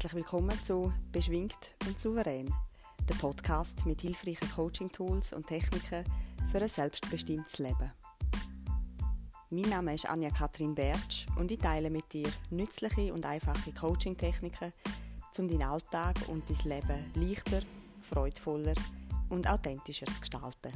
[0.00, 2.54] Herzlich willkommen zu Beschwingt und Souverän,
[3.08, 6.04] der Podcast mit hilfreichen Coaching-Tools und Techniken
[6.52, 7.90] für ein selbstbestimmtes Leben.
[9.50, 14.72] Mein Name ist Anja Kathrin Bertsch und ich teile mit dir nützliche und einfache Coaching-Techniken,
[15.36, 17.62] um deinen Alltag und dein Leben leichter,
[18.00, 18.74] freudvoller
[19.30, 20.72] und authentischer zu gestalten.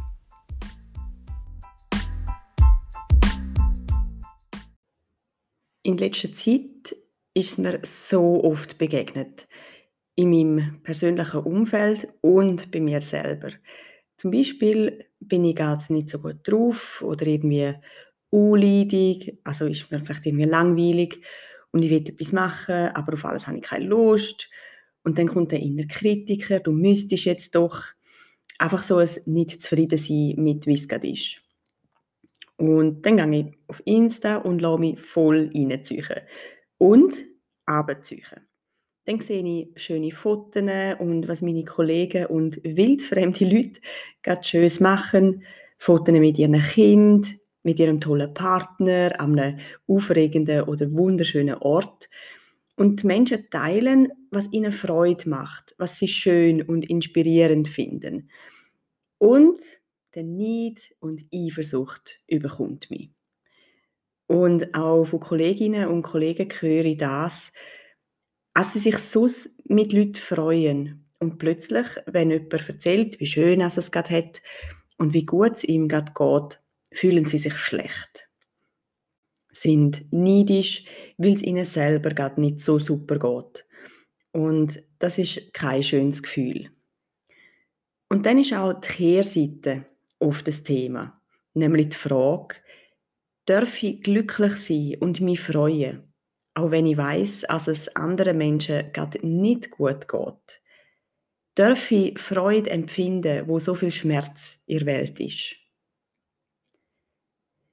[5.85, 6.97] In letzter Zeit
[7.35, 9.49] ist mir so oft begegnet.
[10.15, 13.51] In meinem persönlichen Umfeld und bei mir selber.
[14.19, 17.75] Zum Beispiel bin ich gerade nicht so gut drauf oder irgendwie
[18.31, 21.23] unleidig, also ist mir vielleicht irgendwie langweilig
[21.71, 24.51] und ich will etwas machen, aber auf alles habe ich keine Lust.
[25.03, 27.85] Und dann kommt der innere Kritiker, du müsstest jetzt doch
[28.59, 31.41] einfach so ein nicht zufrieden sein mit wie es gerade ist.
[32.57, 36.21] Und dann gehe ich auf Insta und lasse mich voll reinziehen
[36.79, 37.15] und
[37.67, 38.47] abziehen.
[39.05, 40.63] Dann sehe ich schöne Fotos
[41.01, 43.81] und was meine Kollegen und wildfremde Leute
[44.23, 45.45] gerade schön machen.
[45.79, 52.09] Fotos mit ihren Kind, mit ihrem tollen Partner, an einem aufregenden oder wunderschönen Ort.
[52.77, 58.31] Und die Menschen teilen, was ihnen Freude macht, was sie schön und inspirierend finden.
[59.19, 59.61] Und
[60.15, 63.11] der Neid und Eifersucht überkommt mich.
[64.33, 67.53] Und auch von Kolleginnen und Kollegen höre ich das,
[68.55, 71.07] als sie sich sonst mit Leuten freuen.
[71.21, 74.41] Und plötzlich, wenn jemand erzählt, wie schön er es gerade hat
[74.97, 76.63] und wie gut es ihm gerade geht,
[76.99, 78.31] fühlen sie sich schlecht.
[79.51, 80.87] Sind neidisch,
[81.19, 83.67] weil es ihnen selber gerade nicht so super geht.
[84.33, 86.71] Und das ist kein schönes Gefühl.
[88.09, 89.85] Und dann ist auch die Kehrseite
[90.19, 91.21] oft das Thema,
[91.53, 92.62] nämlich die Frage,
[93.47, 96.13] darf ich glücklich sein und mich freuen,
[96.55, 100.63] auch wenn ich weiß, dass es anderen Menschen gerade nicht gut geht.
[101.55, 105.57] Darf ich Freude empfinden, wo so viel Schmerz in der Welt ist?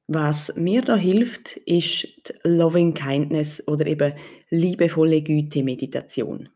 [0.07, 4.13] Was mir da hilft, ist die Loving Kindness oder eben
[4.49, 6.49] liebevolle Güte-Meditation.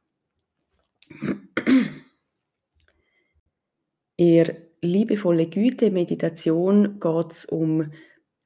[4.18, 4.52] In
[4.82, 7.92] liebevolle Güte-Meditation geht es um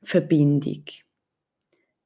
[0.07, 0.85] Verbindung.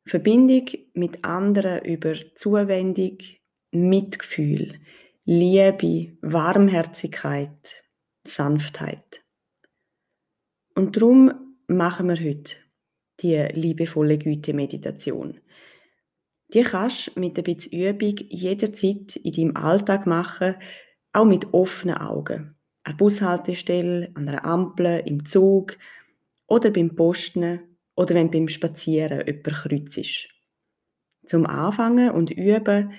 [0.07, 3.19] Verbindung mit anderen über Zuwendung,
[3.71, 4.79] Mitgefühl,
[5.23, 7.83] Liebe, Warmherzigkeit,
[8.25, 9.23] Sanftheit.
[10.73, 12.55] Und darum machen wir heute
[13.19, 15.39] die liebevolle Güte-Meditation.
[16.55, 20.55] Die kannst du mit ein bisschen Übung jederzeit in deinem Alltag machen,
[21.13, 22.55] auch mit offenen Augen.
[22.83, 25.77] An der Bushaltestelle, an einer Ampel, im Zug
[26.47, 30.29] oder beim Posten oder wenn beim Spazieren jemand kreuzt.
[31.25, 32.93] Zum Anfangen und Üben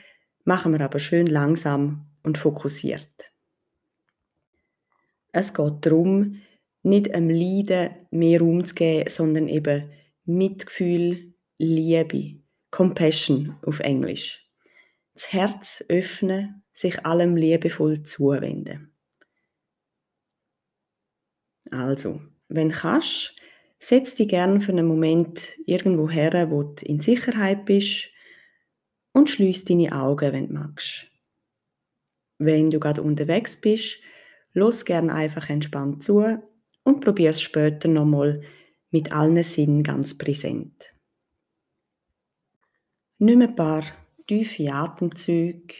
[0.44, 3.32] machen wir aber schön langsam und fokussiert.
[5.32, 6.41] Es geht darum,
[6.82, 9.91] nicht einem Leiden mehr Raum zu geben, sondern eben
[10.25, 14.48] Mitgefühl, Liebe, Compassion auf Englisch.
[15.14, 18.94] Das Herz öffnen, sich allem liebevoll zuwenden.
[21.70, 23.36] Also, wenn kannst,
[23.82, 28.10] setz dich gern für einen Moment irgendwo her, wo du in Sicherheit bist
[29.12, 31.06] und schließ deine Augen, wenn du magst.
[32.38, 34.00] Wenn du gerade unterwegs bist,
[34.53, 36.38] los gern einfach entspannt zu
[36.84, 38.42] und probier es später nochmal
[38.91, 40.94] mit allen Sinnen ganz präsent.
[43.19, 43.82] Nimm ein paar
[44.28, 45.75] tiefe Atemzüge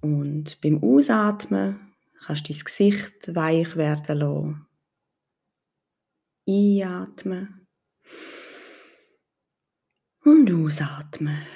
[0.00, 1.92] und beim Ausatmen
[2.24, 4.69] kannst du dein Gesicht weich werden lassen.
[6.50, 7.68] Einatmen
[10.24, 11.46] und ausatmen.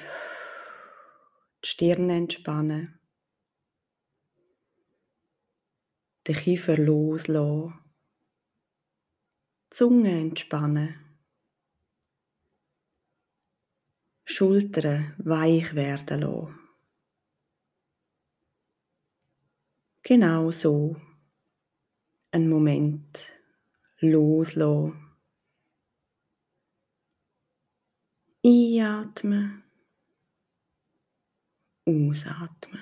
[1.64, 3.00] Die Stirn entspannen.
[6.28, 7.74] Den Kiefer loslassen.
[9.70, 10.94] Zunge entspannen.
[14.24, 16.60] Schultern weich werden lassen.
[20.04, 20.94] Genau so.
[22.30, 23.43] Ein Moment
[24.10, 25.00] loslassen.
[28.44, 29.62] Einatmen.
[31.86, 32.80] Ausatmen.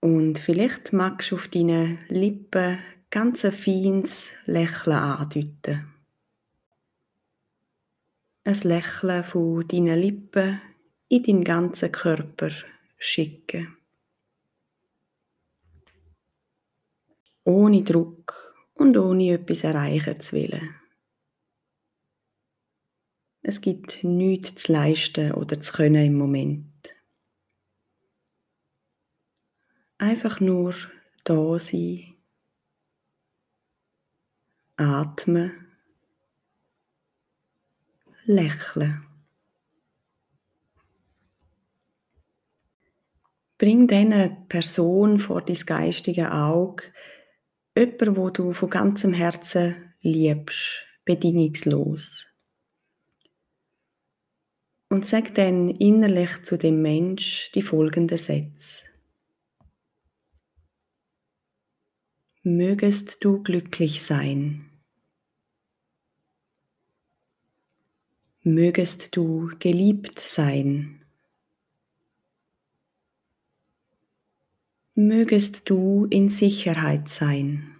[0.00, 2.78] Und vielleicht magst du auf deinen Lippen
[3.10, 5.92] ganz ein feines Lächeln andeuten.
[8.44, 10.60] Ein Lächeln von deinen Lippen
[11.08, 12.50] in deinen ganzen Körper
[12.96, 13.77] schicken.
[17.48, 20.74] Ohne Druck und ohne etwas erreichen zu wollen.
[23.40, 26.94] Es gibt nichts zu leisten oder zu können im Moment.
[29.96, 30.74] Einfach nur
[31.24, 32.16] da sein,
[34.76, 35.52] atmen,
[38.26, 39.06] lächeln.
[43.56, 46.84] Bring diese Person vor dein geistige Auge,
[47.78, 52.26] jemand, wo du von ganzem Herzen liebst, bedingungslos.
[54.90, 58.84] Und sag dann innerlich zu dem Mensch die folgenden Sätze.
[62.42, 64.64] Mögest du glücklich sein.
[68.42, 70.97] Mögest du geliebt sein.
[75.00, 77.76] Mögest du in Sicherheit sein.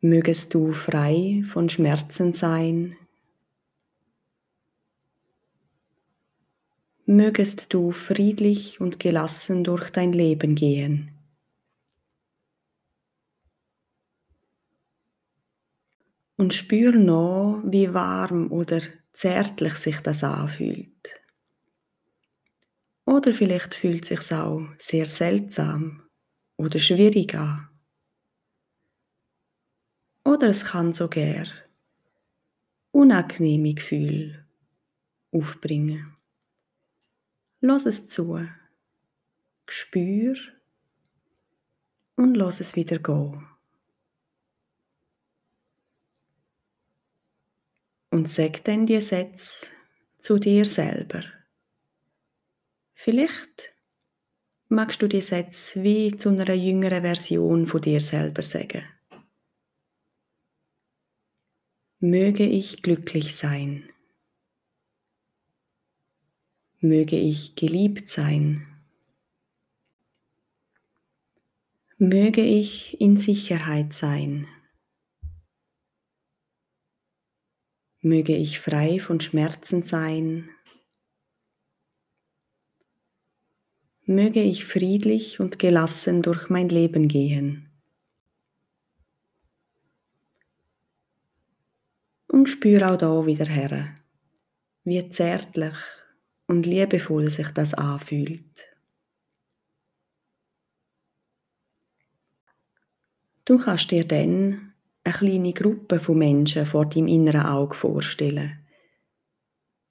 [0.00, 2.96] Mögest du frei von Schmerzen sein.
[7.06, 11.12] Mögest du friedlich und gelassen durch dein Leben gehen.
[16.36, 18.80] Und spür noch, wie warm oder
[19.12, 21.21] zärtlich sich das anfühlt.
[23.12, 26.08] Oder vielleicht fühlt es sich auch sehr seltsam
[26.56, 27.68] oder schwierig an.
[30.24, 31.44] Oder es kann sogar
[32.90, 34.46] unangenehme Gefühle
[35.30, 36.16] aufbringen.
[37.60, 38.48] Lass es zu,
[39.68, 40.34] spür
[42.16, 43.46] und lass es wieder gehen.
[48.08, 49.66] Und sag dann die Sätze
[50.18, 51.41] zu dir selber.
[53.04, 53.74] Vielleicht
[54.68, 58.84] magst du die Sätze wie zu einer jüngeren Version von dir selber sagen.
[61.98, 63.90] Möge ich glücklich sein.
[66.78, 68.68] Möge ich geliebt sein.
[71.98, 74.46] Möge ich in Sicherheit sein.
[78.00, 80.48] Möge ich frei von Schmerzen sein.
[84.14, 87.70] Möge ich friedlich und gelassen durch mein Leben gehen.
[92.26, 93.94] Und spür auch da wieder her,
[94.84, 95.76] wie zärtlich
[96.46, 98.76] und liebevoll sich das anfühlt.
[103.46, 104.74] Du kannst dir dann
[105.04, 108.66] eine kleine Gruppe von Menschen vor deinem inneren Auge vorstellen.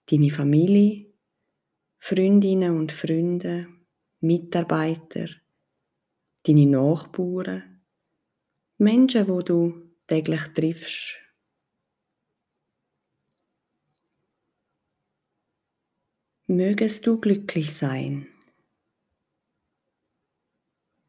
[0.09, 1.07] Deine Familie,
[1.99, 3.67] Freundinnen und Freunde,
[4.21, 5.27] Mitarbeiter,
[6.43, 7.81] deine Nachbarn,
[8.77, 11.21] Menschen, wo du täglich triffst
[16.53, 18.27] Mögest du glücklich sein.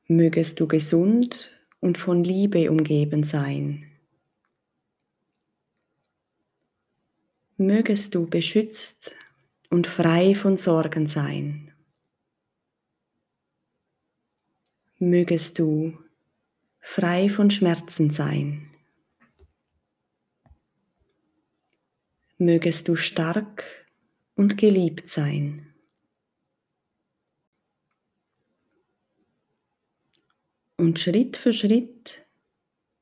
[0.06, 1.50] Mögest du gesund
[1.80, 3.90] und von Liebe umgeben sein.
[7.56, 9.16] Mögest du beschützt
[9.68, 11.71] und frei von Sorgen sein.
[15.04, 15.98] Mögest du
[16.78, 18.70] frei von Schmerzen sein.
[22.38, 23.64] Mögest du stark
[24.36, 25.74] und geliebt sein.
[30.76, 32.24] Und Schritt für Schritt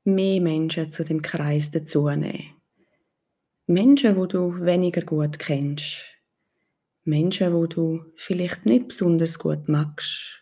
[0.03, 2.55] mehr Menschen zu dem Kreis dazunehmen.
[3.67, 6.17] Menschen, wo du weniger gut kennst.
[7.03, 10.40] Menschen, wo du vielleicht nicht besonders gut magst.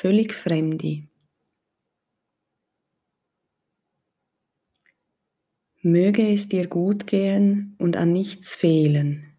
[0.00, 1.08] Völlig Fremde.
[5.80, 9.36] Möge es dir gut gehen und an nichts fehlen.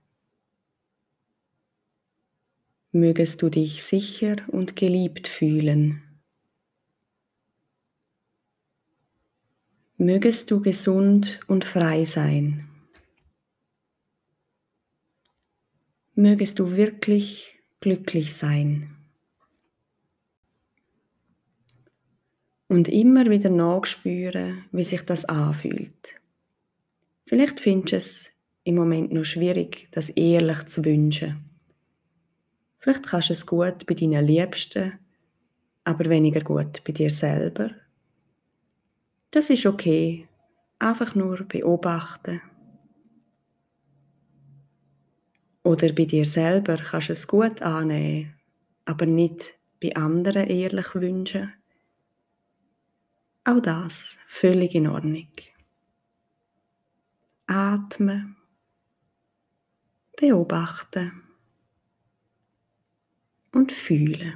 [2.92, 6.02] mögest du dich sicher und geliebt fühlen.
[9.98, 12.68] Mögest du gesund und frei sein.
[16.16, 18.97] Mögest du wirklich glücklich sein.
[22.68, 26.20] Und immer wieder nachspüren, wie sich das anfühlt.
[27.26, 28.32] Vielleicht findest du es
[28.64, 31.44] im Moment noch schwierig, das ehrlich zu wünschen.
[32.80, 34.94] Vielleicht kannst du es gut bei deinen Liebsten,
[35.84, 37.72] aber weniger gut bei dir selber.
[39.32, 40.28] Das ist okay.
[40.80, 42.42] Einfach nur beobachten.
[45.64, 48.34] Oder bei dir selber kannst du es gut annehmen,
[48.86, 51.52] aber nicht bei anderen ehrlich wünschen.
[53.48, 55.32] Auch das völlig in Ordnung.
[57.46, 58.36] Atmen.
[60.18, 61.24] Beobachten.
[63.54, 64.34] Und fühlen.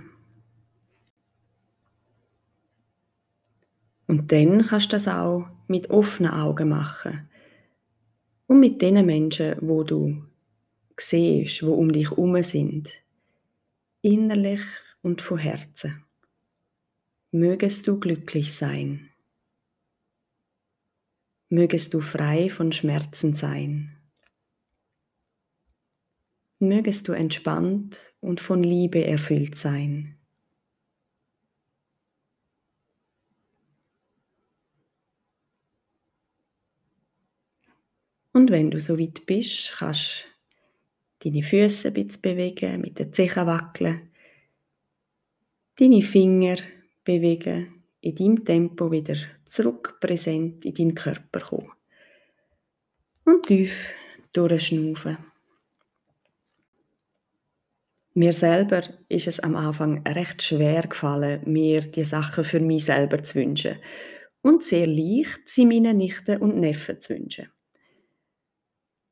[4.07, 7.29] Und dann kannst du das auch mit offenen Augen machen.
[8.47, 10.25] Und mit den Menschen, wo du
[10.97, 13.03] siehst, wo um dich herum sind.
[14.01, 14.61] Innerlich
[15.01, 16.05] und von Herzen.
[17.33, 19.09] Mögest du glücklich sein.
[21.47, 23.95] Mögest du frei von Schmerzen sein.
[26.59, 30.19] Mögest du entspannt und von Liebe erfüllt sein.
[38.33, 40.27] Und wenn du so weit bist, kannst
[41.19, 44.09] du deine Füße ein bisschen bewegen, mit den Zehen wackeln,
[45.77, 46.57] deine Finger
[47.03, 49.15] bewegen, in deinem Tempo wieder
[49.45, 51.71] zurück präsent in deinen Körper kommen.
[53.25, 53.93] Und tief
[54.33, 55.17] durchschnaufen.
[58.13, 63.23] Mir selber ist es am Anfang recht schwer gefallen, mir die Sachen für mich selber
[63.23, 63.77] zu wünschen
[64.41, 67.49] und sehr leicht, sie meinen Nichten und Neffen zu wünschen.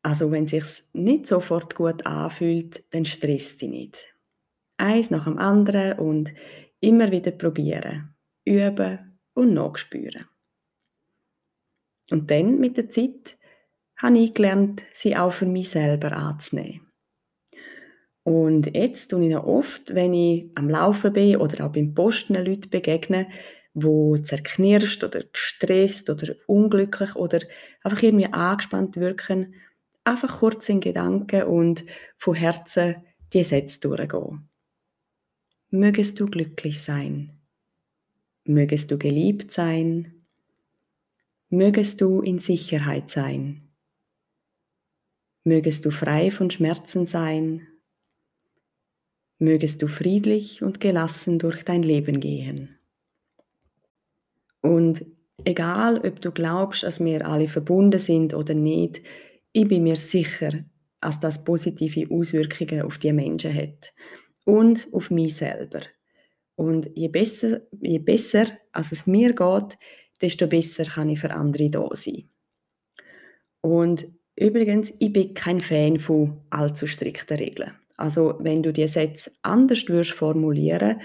[0.02, 4.14] Also wenn sich's nicht sofort gut anfühlt, dann stresst dich nicht.
[4.78, 6.34] Eins nach dem anderen und
[6.80, 10.26] immer wieder probieren, üben und nachspüren.
[12.12, 13.38] Und dann mit der Zeit
[13.98, 16.90] habe ich gelernt, sie auch für mich selber anzunehmen.
[18.24, 22.36] Und jetzt tue ich noch oft, wenn ich am Laufen bin oder auch beim Posten
[22.36, 23.28] Leuten begegne,
[23.74, 27.40] wo zerknirscht oder gestresst oder unglücklich oder
[27.84, 29.56] einfach irgendwie angespannt wirken,
[30.04, 31.86] einfach kurz in Gedanken und
[32.18, 32.96] von Herzen
[33.34, 34.49] die Sätze durchgehen.
[35.72, 37.32] Mögest du glücklich sein.
[38.44, 40.26] Mögest du geliebt sein.
[41.50, 43.70] Mögest du in Sicherheit sein.
[45.44, 47.68] Mögest du frei von Schmerzen sein.
[49.38, 52.80] Mögest du friedlich und gelassen durch dein Leben gehen.
[54.62, 55.06] Und
[55.46, 59.04] egal, ob du glaubst, dass wir alle verbunden sind oder nicht,
[59.52, 60.66] ich bin mir sicher,
[61.00, 63.94] dass das positive Auswirkungen auf die Menschen hat
[64.50, 65.82] und auf mich selber.
[66.56, 69.78] Und je besser, je besser als es mir geht,
[70.22, 72.28] desto besser kann ich für andere da sein.
[73.62, 77.74] Und übrigens, ich bin kein Fan von allzu strikten Regeln.
[77.96, 81.02] Also wenn du die Sätze anders würdest formulieren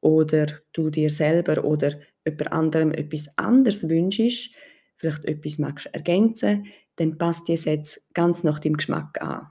[0.00, 4.54] oder du dir selber oder jemand anderem etwas anderes wünschst,
[4.96, 9.48] vielleicht etwas magst ergänzen, dann passt die Sätze ganz nach dem Geschmack an.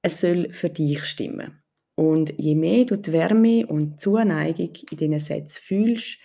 [0.00, 1.62] Es soll für dich stimmen.
[1.98, 6.18] Und je mehr du die Wärme und Zuneigung in diesen Sätzen fühlst,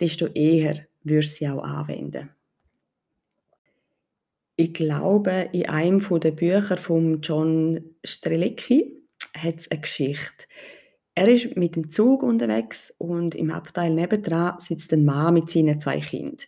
[0.00, 2.30] desto eher wirst du sie auch anwenden.
[4.56, 9.02] Ich glaube, in einem der Bücher von John Strelecki
[9.36, 10.46] hat es eine Geschichte.
[11.14, 15.78] Er ist mit dem Zug unterwegs und im Abteil nebendran sitzt ein Mann mit seinen
[15.78, 16.38] zwei Kindern.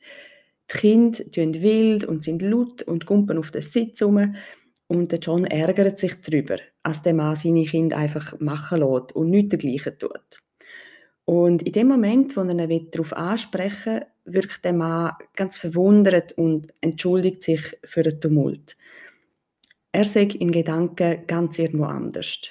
[0.73, 4.37] Die Kinder tun wild und sind laut und gumpen auf den Sitz rum.
[4.91, 9.31] Und der John ärgert sich darüber, dass der Mann seine Kinder einfach machen lässt und
[9.31, 10.43] nichts dergleichen tut.
[11.25, 16.33] Und in dem Moment, wo er ihn darauf ansprechen will, wirkt der Mann ganz verwundert
[16.33, 18.77] und entschuldigt sich für den Tumult.
[19.93, 22.51] Er sagt in Gedanken ganz irgendwo anders.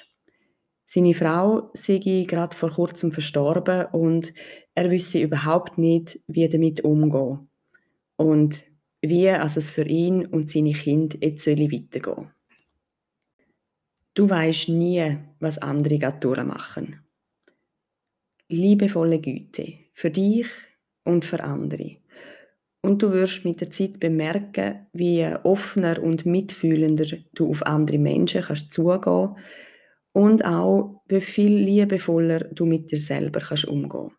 [0.84, 4.32] Seine Frau sei gerade vor kurzem verstorben und
[4.74, 7.50] er wisse überhaupt nicht, wie damit umgehen
[8.16, 8.64] und
[9.02, 12.30] wie also es für ihn und seine Kinder jetzt weitergehen soll.
[14.14, 17.00] Du weißt nie, was andere gerade durchmachen.
[18.48, 20.48] Liebevolle Güte für dich
[21.04, 21.96] und für andere.
[22.82, 28.42] Und du wirst mit der Zeit bemerken, wie offener und mitfühlender du auf andere Menschen
[28.42, 29.36] kannst zugehen
[30.12, 34.10] und auch wie viel liebevoller du mit dir selber kannst umgehen.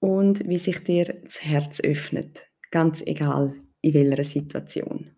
[0.00, 5.16] Und wie sich dir das Herz öffnet ganz egal in welcher Situation.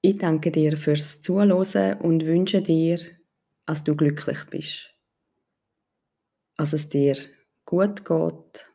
[0.00, 2.98] Ich danke dir fürs Zuhören und wünsche dir,
[3.66, 4.90] dass du glücklich bist,
[6.56, 7.14] dass es dir
[7.66, 8.72] gut geht,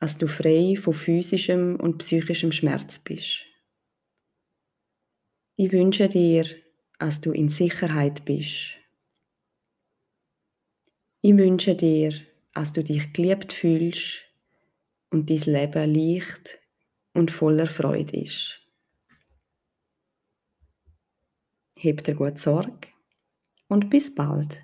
[0.00, 3.44] dass du frei von physischem und psychischem Schmerz bist.
[5.56, 6.46] Ich wünsche dir,
[6.98, 8.78] dass du in Sicherheit bist.
[11.20, 14.24] Ich wünsche dir, als du dich geliebt fühlst
[15.10, 16.58] und dein Leben leicht
[17.12, 18.60] und voller Freude ist.
[21.76, 22.88] Heb dir gut Sorge
[23.68, 24.62] und bis bald.